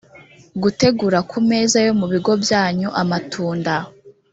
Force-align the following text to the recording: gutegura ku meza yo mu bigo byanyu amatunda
gutegura 0.61 1.19
ku 1.29 1.37
meza 1.49 1.77
yo 1.87 1.93
mu 1.99 2.05
bigo 2.13 2.31
byanyu 2.43 2.89
amatunda 3.01 3.73